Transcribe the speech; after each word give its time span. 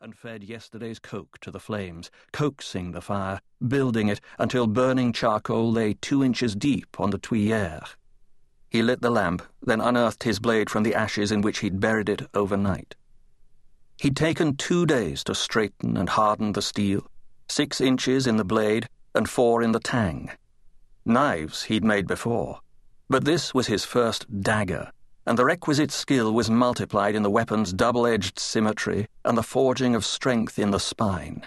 and 0.00 0.16
fed 0.16 0.44
yesterday's 0.44 1.00
coke 1.00 1.38
to 1.40 1.50
the 1.50 1.58
flames, 1.58 2.08
coaxing 2.32 2.92
the 2.92 3.00
fire, 3.00 3.40
building 3.66 4.06
it 4.06 4.20
until 4.38 4.68
burning 4.68 5.12
charcoal 5.12 5.72
lay 5.72 5.94
two 5.94 6.22
inches 6.22 6.54
deep 6.54 7.00
on 7.00 7.10
the 7.10 7.18
tuyere. 7.18 7.82
He 8.70 8.80
lit 8.80 9.00
the 9.00 9.10
lamp, 9.10 9.42
then 9.60 9.80
unearthed 9.80 10.22
his 10.22 10.38
blade 10.38 10.70
from 10.70 10.84
the 10.84 10.94
ashes 10.94 11.32
in 11.32 11.40
which 11.40 11.58
he'd 11.60 11.80
buried 11.80 12.08
it 12.08 12.22
overnight. 12.32 12.94
He'd 14.00 14.16
taken 14.16 14.56
two 14.56 14.86
days 14.86 15.24
to 15.24 15.34
straighten 15.34 15.96
and 15.96 16.10
harden 16.10 16.52
the 16.52 16.62
steel, 16.62 17.04
six 17.48 17.80
inches 17.80 18.28
in 18.28 18.36
the 18.36 18.44
blade 18.44 18.88
and 19.16 19.28
four 19.28 19.62
in 19.62 19.72
the 19.72 19.80
tang. 19.80 20.30
Knives 21.04 21.64
he'd 21.64 21.82
made 21.82 22.06
before, 22.06 22.60
but 23.08 23.24
this 23.24 23.52
was 23.52 23.66
his 23.66 23.84
first 23.84 24.26
dagger, 24.42 24.92
and 25.28 25.38
the 25.38 25.44
requisite 25.44 25.92
skill 25.92 26.32
was 26.32 26.48
multiplied 26.48 27.14
in 27.14 27.22
the 27.22 27.28
weapon's 27.28 27.74
double 27.74 28.06
edged 28.06 28.38
symmetry 28.38 29.06
and 29.26 29.36
the 29.36 29.42
forging 29.42 29.94
of 29.94 30.06
strength 30.06 30.58
in 30.58 30.70
the 30.70 30.80
spine. 30.80 31.46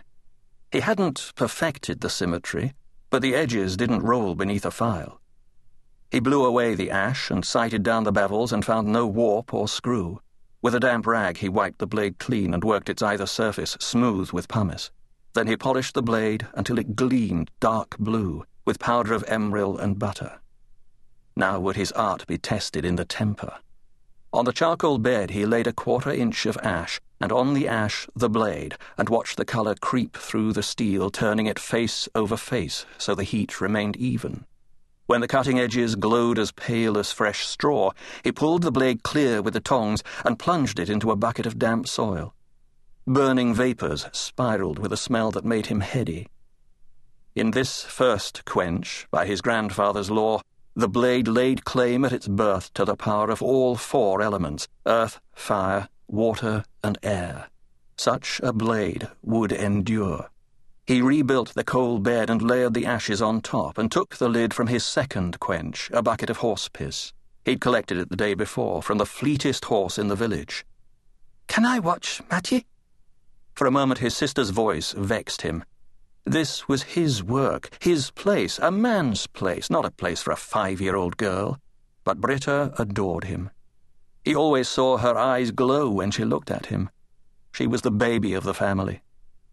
He 0.71 0.81
hadn't 0.81 1.31
perfected 1.35 1.99
the 1.99 2.09
symmetry, 2.09 2.75
but 3.09 3.23
the 3.23 3.33
edges 3.33 3.75
didn't 3.75 4.03
roll 4.03 4.35
beneath 4.35 4.67
a 4.67 4.71
file. 4.71 5.19
He 6.11 6.19
blew 6.19 6.45
away 6.45 6.75
the 6.75 6.91
ash 6.91 7.31
and 7.31 7.43
sighted 7.43 7.81
down 7.81 8.03
the 8.03 8.13
bevels 8.13 8.53
and 8.53 8.63
found 8.63 8.87
no 8.87 9.07
warp 9.07 9.51
or 9.51 9.67
screw. 9.67 10.21
With 10.61 10.75
a 10.75 10.79
damp 10.79 11.07
rag, 11.07 11.37
he 11.37 11.49
wiped 11.49 11.79
the 11.79 11.87
blade 11.87 12.19
clean 12.19 12.53
and 12.53 12.63
worked 12.63 12.87
its 12.87 13.01
either 13.01 13.25
surface 13.25 13.77
smooth 13.79 14.31
with 14.31 14.47
pumice. 14.47 14.91
Then 15.33 15.47
he 15.47 15.57
polished 15.57 15.95
the 15.95 16.03
blade 16.03 16.45
until 16.53 16.77
it 16.77 16.95
gleamed 16.95 17.49
dark 17.59 17.97
blue 17.97 18.45
with 18.63 18.77
powder 18.77 19.15
of 19.15 19.25
emeril 19.25 19.79
and 19.79 19.97
butter. 19.97 20.39
Now 21.35 21.59
would 21.59 21.77
his 21.77 21.91
art 21.93 22.27
be 22.27 22.37
tested 22.37 22.85
in 22.85 22.95
the 22.95 23.05
temper. 23.05 23.57
On 24.33 24.45
the 24.45 24.53
charcoal 24.53 24.97
bed 24.97 25.31
he 25.31 25.45
laid 25.45 25.67
a 25.67 25.73
quarter 25.73 26.09
inch 26.09 26.45
of 26.45 26.57
ash, 26.63 27.01
and 27.19 27.33
on 27.33 27.53
the 27.53 27.67
ash 27.67 28.07
the 28.15 28.29
blade, 28.29 28.77
and 28.97 29.09
watched 29.09 29.35
the 29.35 29.43
colour 29.43 29.75
creep 29.75 30.15
through 30.15 30.53
the 30.53 30.63
steel, 30.63 31.09
turning 31.09 31.47
it 31.47 31.59
face 31.59 32.07
over 32.15 32.37
face 32.37 32.85
so 32.97 33.13
the 33.13 33.25
heat 33.25 33.59
remained 33.59 33.97
even. 33.97 34.45
When 35.05 35.19
the 35.19 35.27
cutting 35.27 35.59
edges 35.59 35.95
glowed 35.95 36.39
as 36.39 36.53
pale 36.53 36.97
as 36.97 37.11
fresh 37.11 37.45
straw, 37.45 37.91
he 38.23 38.31
pulled 38.31 38.63
the 38.63 38.71
blade 38.71 39.03
clear 39.03 39.41
with 39.41 39.53
the 39.53 39.59
tongs 39.59 40.01
and 40.23 40.39
plunged 40.39 40.79
it 40.79 40.89
into 40.89 41.11
a 41.11 41.17
bucket 41.17 41.45
of 41.45 41.59
damp 41.59 41.85
soil. 41.85 42.33
Burning 43.05 43.53
vapours 43.53 44.07
spiraled 44.13 44.79
with 44.79 44.93
a 44.93 44.97
smell 44.97 45.31
that 45.31 45.43
made 45.43 45.65
him 45.65 45.81
heady. 45.81 46.29
In 47.35 47.51
this 47.51 47.83
first 47.83 48.45
quench, 48.45 49.07
by 49.11 49.25
his 49.25 49.41
grandfather's 49.41 50.09
law, 50.09 50.39
the 50.75 50.87
blade 50.87 51.27
laid 51.27 51.65
claim 51.65 52.05
at 52.05 52.13
its 52.13 52.27
birth 52.27 52.73
to 52.73 52.85
the 52.85 52.95
power 52.95 53.29
of 53.29 53.41
all 53.41 53.75
four 53.75 54.21
elements 54.21 54.67
earth, 54.85 55.19
fire, 55.33 55.89
water, 56.07 56.63
and 56.83 56.97
air. 57.03 57.47
Such 57.97 58.39
a 58.43 58.53
blade 58.53 59.07
would 59.21 59.51
endure. 59.51 60.29
He 60.87 61.01
rebuilt 61.01 61.53
the 61.53 61.63
coal 61.63 61.99
bed 61.99 62.29
and 62.29 62.41
layered 62.41 62.73
the 62.73 62.85
ashes 62.85 63.21
on 63.21 63.41
top 63.41 63.77
and 63.77 63.91
took 63.91 64.15
the 64.15 64.29
lid 64.29 64.53
from 64.53 64.67
his 64.67 64.83
second 64.83 65.39
quench, 65.39 65.89
a 65.93 66.01
bucket 66.01 66.29
of 66.29 66.37
horse 66.37 66.67
piss. 66.67 67.13
He'd 67.45 67.61
collected 67.61 67.97
it 67.97 68.09
the 68.09 68.15
day 68.15 68.33
before 68.33 68.81
from 68.81 68.97
the 68.97 69.05
fleetest 69.05 69.65
horse 69.65 69.97
in 69.97 70.07
the 70.07 70.15
village. 70.15 70.65
Can 71.47 71.65
I 71.65 71.79
watch, 71.79 72.21
Mattie? 72.29 72.65
For 73.53 73.67
a 73.67 73.71
moment 73.71 73.99
his 73.99 74.15
sister's 74.15 74.49
voice 74.49 74.93
vexed 74.93 75.41
him. 75.41 75.63
This 76.25 76.67
was 76.67 76.83
his 76.83 77.23
work, 77.23 77.77
his 77.81 78.11
place, 78.11 78.59
a 78.59 78.71
man's 78.71 79.27
place, 79.27 79.69
not 79.69 79.85
a 79.85 79.91
place 79.91 80.21
for 80.21 80.31
a 80.31 80.35
five 80.35 80.79
year 80.79 80.95
old 80.95 81.17
girl. 81.17 81.57
But 82.03 82.21
Britta 82.21 82.73
adored 82.77 83.25
him. 83.25 83.49
He 84.23 84.35
always 84.35 84.69
saw 84.69 84.97
her 84.97 85.17
eyes 85.17 85.51
glow 85.51 85.89
when 85.89 86.11
she 86.11 86.23
looked 86.23 86.51
at 86.51 86.67
him. 86.67 86.89
She 87.51 87.67
was 87.67 87.81
the 87.81 87.91
baby 87.91 88.33
of 88.33 88.43
the 88.43 88.53
family. 88.53 89.01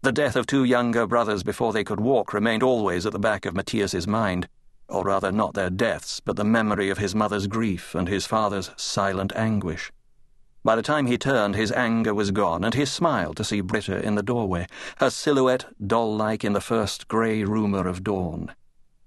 The 0.01 0.11
death 0.11 0.35
of 0.35 0.45
two 0.45 0.63
younger 0.63 1.05
brothers 1.05 1.43
before 1.43 1.73
they 1.73 1.83
could 1.83 1.99
walk 1.99 2.33
remained 2.33 2.63
always 2.63 3.05
at 3.05 3.11
the 3.11 3.19
back 3.19 3.45
of 3.45 3.55
Mattias's 3.55 4.07
mind, 4.07 4.47
or 4.87 5.03
rather 5.03 5.31
not 5.31 5.55
their 5.55 5.69
deaths, 5.69 6.19
but 6.19 6.35
the 6.35 6.43
memory 6.43 6.89
of 6.89 6.99
his 6.99 7.13
mother's 7.13 7.47
grief 7.47 7.95
and 7.95 8.07
his 8.07 8.25
father's 8.25 8.71
silent 8.77 9.33
anguish. 9.35 9.91
By 10.63 10.75
the 10.75 10.81
time 10.81 11.07
he 11.07 11.17
turned, 11.17 11.55
his 11.55 11.71
anger 11.71 12.13
was 12.13 12.31
gone, 12.31 12.63
and 12.63 12.73
he 12.73 12.85
smiled 12.85 13.37
to 13.37 13.43
see 13.43 13.61
Britta 13.61 14.03
in 14.03 14.15
the 14.15 14.23
doorway, 14.23 14.67
her 14.97 15.09
silhouette 15.09 15.65
doll 15.85 16.15
like 16.15 16.43
in 16.43 16.53
the 16.53 16.61
first 16.61 17.07
grey 17.07 17.43
rumour 17.43 17.87
of 17.87 18.03
dawn. 18.03 18.53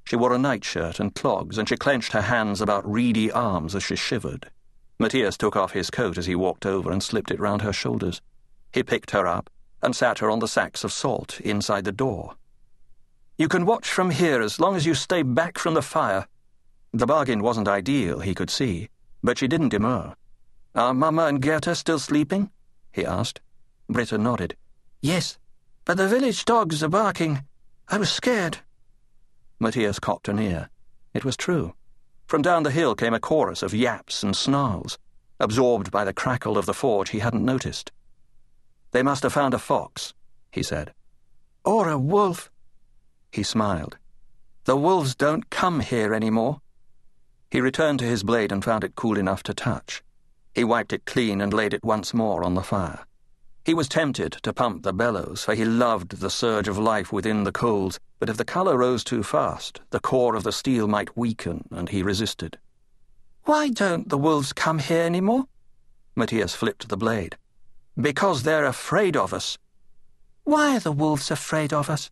She 0.05 0.17
wore 0.17 0.33
a 0.33 0.39
nightshirt 0.39 0.99
and 0.99 1.15
clogs, 1.15 1.59
and 1.59 1.69
she 1.69 1.77
clenched 1.77 2.12
her 2.12 2.23
hands 2.23 2.61
about 2.61 2.91
reedy 2.91 3.31
arms 3.31 3.75
as 3.75 3.83
she 3.83 3.97
shivered. 3.97 4.51
Mattias 4.99 5.37
took 5.37 5.55
off 5.55 5.73
his 5.73 5.91
coat 5.91 6.17
as 6.17 6.27
he 6.27 6.35
walked 6.35 6.65
over 6.65 6.91
and 6.91 7.03
slipped 7.03 7.31
it 7.31 7.41
round 7.41 7.62
her 7.62 7.73
shoulders. 7.73 8.23
He 8.73 8.83
picked 8.83 9.11
her 9.11 9.27
up 9.27 9.51
and 9.83 9.95
sat 9.95 10.21
her 10.21 10.31
on 10.31 10.39
the 10.39 10.49
sacks 10.49 10.85
of 10.85 10.93
salt 10.93 11.41
inside 11.41 11.85
the 11.85 11.93
door. 11.93 12.37
You 13.37 13.49
can 13.49 13.67
watch 13.67 13.89
from 13.89 14.11
here 14.11 14.41
as 14.41 14.61
long 14.61 14.77
as 14.77 14.87
you 14.87 14.95
stay 14.95 15.23
back 15.23 15.59
from 15.59 15.75
the 15.75 15.83
fire. 15.83 16.27
The 16.93 17.07
bargain 17.07 17.43
wasn't 17.43 17.69
ideal, 17.69 18.21
he 18.21 18.35
could 18.35 18.51
see, 18.51 18.89
but 19.23 19.39
she 19.39 19.49
didn't 19.49 19.71
demur. 19.71 20.15
Are 20.75 20.94
Mamma 20.94 21.27
and 21.27 21.43
Gerda 21.43 21.75
still 21.75 21.99
sleeping? 21.99 22.50
he 22.93 23.05
asked. 23.05 23.41
Britta 23.88 24.16
nodded. 24.16 24.56
Yes, 25.03 25.38
but 25.84 25.97
the 25.97 26.09
village 26.09 26.44
dogs 26.44 26.83
are 26.83 26.88
barking. 26.88 27.44
I 27.88 27.99
was 27.99 28.10
scared. 28.10 28.59
Mattias 29.61 30.00
cocked 30.00 30.28
an 30.28 30.38
ear. 30.38 30.71
It 31.12 31.25
was 31.25 31.37
true. 31.37 31.75
From 32.27 32.41
down 32.41 32.62
the 32.62 32.71
hill 32.71 32.94
came 32.94 33.12
a 33.12 33.21
chorus 33.21 33.62
of 33.62 33.75
yaps 33.75 34.22
and 34.22 34.34
snarls. 34.34 34.99
Absorbed 35.38 35.91
by 35.91 36.05
the 36.05 36.15
crackle 36.15 36.56
of 36.56 36.65
the 36.65 36.72
forge, 36.72 37.11
he 37.11 37.19
hadn't 37.19 37.44
noticed. 37.44 37.93
They 38.93 39.03
must 39.03 39.22
have 39.25 39.32
found 39.32 39.53
a 39.53 39.59
fox, 39.59 40.15
he 40.50 40.62
said. 40.62 40.94
Or 41.65 41.88
a 41.88 41.99
wolf. 41.99 42.50
He 43.31 43.43
smiled. 43.43 43.99
The 44.65 44.77
wolves 44.77 45.15
don't 45.15 45.50
come 45.50 45.81
here 45.81 46.15
any 46.15 46.31
more. 46.31 46.61
He 47.50 47.61
returned 47.61 47.99
to 47.99 48.06
his 48.06 48.22
blade 48.22 48.53
and 48.53 48.65
found 48.65 48.84
it 48.84 48.94
cool 48.94 49.19
enough 49.19 49.43
to 49.43 49.55
touch. 49.55 50.03
He 50.55 50.65
wiped 50.65 50.93
it 50.93 51.07
clean 51.07 51.41
and 51.41 51.53
laid 51.53 51.73
it 51.73 51.85
once 51.85 52.13
more 52.13 52.45
on 52.45 52.55
the 52.55 52.63
fire. 52.63 53.07
He 53.65 53.75
was 53.75 53.89
tempted 53.89 54.33
to 54.43 54.53
pump 54.53 54.83
the 54.83 54.93
bellows, 54.93 55.45
for 55.45 55.55
he 55.55 55.65
loved 55.65 56.19
the 56.19 56.31
surge 56.31 56.67
of 56.67 56.79
life 56.79 57.13
within 57.13 57.45
the 57.45 57.53
coals, 57.53 58.01
but 58.19 58.29
if 58.29 58.37
the 58.37 58.45
colour 58.45 58.77
rose 58.77 59.05
too 59.05 59.23
fast, 59.23 59.81
the 59.91 60.01
core 60.01 60.35
of 60.35 60.43
the 60.43 60.53
steel 60.53 60.89
might 60.89 61.17
weaken, 61.17 61.69
and 61.71 61.89
he 61.89 62.03
resisted. 62.03 62.59
Why 63.45 63.71
don't 63.71 64.09
the 64.09 64.19
wolves 64.19 64.53
come 64.53 64.81
here 64.81 65.03
any 65.03 65.21
more? 65.21 65.47
Mattias 66.17 66.55
flipped 66.55 66.89
the 66.89 66.97
blade. 66.97 67.37
Because 67.97 68.43
they're 68.43 68.65
afraid 68.65 69.17
of 69.17 69.33
us. 69.33 69.59
Why 70.45 70.77
are 70.77 70.81
the 70.81 70.93
wolves 70.93 71.31
afraid 71.31 71.73
of 71.73 71.89
us? 71.89 72.11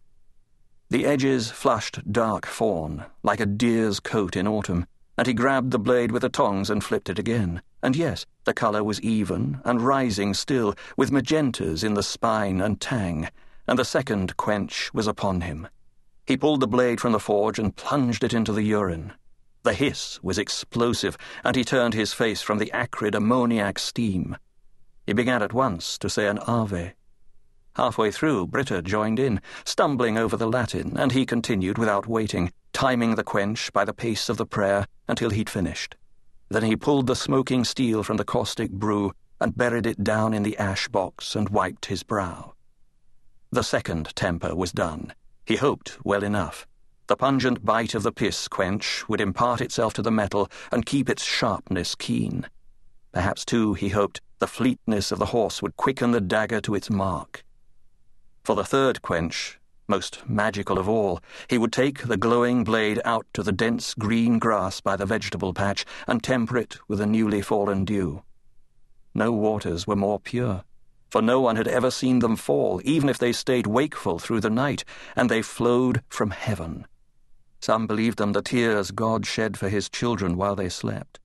The 0.89 1.05
edges 1.05 1.51
flushed 1.51 2.13
dark 2.13 2.47
fawn, 2.47 3.05
like 3.23 3.41
a 3.41 3.47
deer's 3.47 4.01
coat 4.01 4.37
in 4.37 4.47
autumn, 4.47 4.87
and 5.19 5.27
he 5.27 5.35
grabbed 5.35 5.73
the 5.73 5.79
blade 5.79 6.13
with 6.13 6.23
the 6.23 6.29
tongs 6.29 6.71
and 6.71 6.83
flipped 6.83 7.09
it 7.09 7.19
again. 7.19 7.61
And 7.83 7.97
yes, 7.97 8.27
the 8.45 8.55
colour 8.55 8.85
was 8.85 9.01
even 9.01 9.61
and 9.65 9.81
rising 9.81 10.35
still, 10.35 10.75
with 10.97 11.11
magentas 11.11 11.83
in 11.83 11.95
the 11.95 12.03
spine 12.03 12.61
and 12.61 12.81
tang, 12.81 13.29
and 13.67 13.79
the 13.79 13.85
second 13.85 14.37
quench 14.37 14.93
was 14.93 15.07
upon 15.07 15.41
him. 15.41 15.69
He 16.27 16.37
pulled 16.37 16.61
the 16.61 16.69
blade 16.69 17.01
from 17.01 17.13
the 17.13 17.21
forge 17.21 17.59
and 17.59 17.75
plunged 17.75 18.23
it 18.23 18.35
into 18.35 18.53
the 18.53 18.63
urine. 18.63 19.13
The 19.63 19.75
hiss 19.75 20.19
was 20.23 20.39
explosive, 20.39 21.19
and 21.45 21.57
he 21.57 21.65
turned 21.65 21.95
his 21.95 22.13
face 22.13 22.41
from 22.41 22.59
the 22.59 22.73
acrid 22.73 23.15
ammoniac 23.15 23.79
steam. 23.79 24.37
He 25.07 25.13
began 25.13 25.43
at 25.43 25.53
once 25.53 25.99
to 25.99 26.09
say 26.09 26.29
an 26.29 26.39
Ave. 26.39 26.95
Halfway 27.77 28.11
through, 28.11 28.49
Britta 28.49 28.83
joined 28.83 29.19
in, 29.19 29.41
stumbling 29.65 30.19
over 30.19 30.37
the 30.37 30.49
Latin, 30.49 30.97
and 30.97 31.13
he 31.13 31.25
continued 31.27 31.79
without 31.79 32.07
waiting, 32.07 32.53
timing 32.73 33.15
the 33.15 33.25
quench 33.25 33.73
by 33.73 33.85
the 33.85 33.95
pace 33.95 34.29
of 34.29 34.37
the 34.37 34.47
prayer 34.47 34.87
until 35.09 35.31
he'd 35.31 35.51
finished. 35.51 35.97
Then 36.51 36.65
he 36.65 36.77
pulled 36.77 37.07
the 37.07 37.15
smoking 37.15 37.65
steel 37.65 38.03
from 38.03 38.17
the 38.17 38.25
caustic 38.25 38.73
brew 38.73 39.13
and 39.41 39.57
buried 39.57 39.87
it 39.87 40.03
down 40.03 40.35
in 40.35 40.43
the 40.43 40.59
ash 40.59 40.89
box 40.89 41.37
and 41.37 41.49
wiped 41.49 41.87
his 41.87 42.03
brow. 42.03 42.55
The 43.53 43.63
second 43.63 44.15
temper 44.17 44.55
was 44.55 44.73
done. 44.73 45.15
He 45.47 45.57
hoped 45.57 45.99
well 46.05 46.25
enough. 46.25 46.67
The 47.07 47.17
pungent 47.17 47.65
bite 47.65 47.95
of 47.95 48.03
the 48.03 48.13
piss 48.13 48.49
quench 48.49 49.09
would 49.09 49.21
impart 49.21 49.61
itself 49.61 49.95
to 49.95 50.03
the 50.03 50.11
metal 50.11 50.49
and 50.73 50.85
keep 50.85 51.09
its 51.09 51.25
sharpness 51.25 51.95
keen. 51.95 52.47
Perhaps, 53.13 53.45
too, 53.45 53.75
he 53.75 53.89
hoped, 53.89 54.21
the 54.41 54.47
fleetness 54.47 55.13
of 55.13 55.19
the 55.19 55.27
horse 55.27 55.63
would 55.63 55.77
quicken 55.77 56.11
the 56.11 56.21
dagger 56.21 56.61
to 56.63 56.75
its 56.75 56.91
mark. 56.91 57.45
For 58.43 58.57
the 58.57 58.65
third 58.65 59.03
quench, 59.03 59.60
most 59.91 60.27
magical 60.29 60.79
of 60.79 60.89
all, 60.89 61.21
he 61.49 61.59
would 61.59 61.73
take 61.73 62.07
the 62.07 62.17
glowing 62.17 62.65
blade 62.65 63.01
out 63.05 63.27
to 63.35 63.43
the 63.43 63.53
dense 63.53 63.93
green 63.93 64.39
grass 64.39 64.81
by 64.81 64.97
the 64.97 65.05
vegetable 65.05 65.53
patch 65.53 65.85
and 66.07 66.23
temper 66.23 66.57
it 66.57 66.79
with 66.89 67.01
the 67.01 67.07
newly 67.07 67.43
fallen 67.43 67.85
dew. 67.85 68.23
No 69.15 69.33
waters 69.33 69.87
were 69.87 69.97
more 69.97 70.21
pure, 70.21 70.63
for 71.11 71.21
no 71.21 71.41
one 71.41 71.57
had 71.57 71.69
ever 71.69 71.91
seen 71.91 72.21
them 72.21 72.37
fall, 72.37 72.81
even 72.85 73.09
if 73.09 73.19
they 73.19 73.33
stayed 73.33 73.67
wakeful 73.67 74.19
through 74.21 74.41
the 74.41 74.49
night, 74.49 74.85
and 75.17 75.29
they 75.29 75.43
flowed 75.43 76.03
from 76.09 76.31
heaven. 76.31 76.87
Some 77.61 77.87
believed 77.87 78.19
them 78.19 78.33
the 78.33 78.43
tears 78.43 78.93
God 78.93 79.27
shed 79.27 79.59
for 79.59 79.69
his 79.69 79.91
children 79.91 80.37
while 80.37 80.55
they 80.55 80.69
slept. 80.69 81.19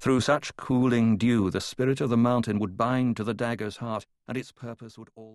Through 0.00 0.20
such 0.20 0.56
cooling 0.56 1.16
dew, 1.16 1.50
the 1.50 1.60
spirit 1.60 2.00
of 2.00 2.10
the 2.10 2.16
mountain 2.16 2.58
would 2.58 2.76
bind 2.76 3.16
to 3.16 3.24
the 3.24 3.32
dagger's 3.32 3.78
heart, 3.78 4.04
and 4.28 4.36
its 4.36 4.52
purpose 4.52 4.98
would 4.98 5.08
all. 5.14 5.34